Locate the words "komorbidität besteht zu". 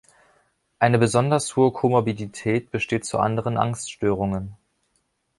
1.71-3.19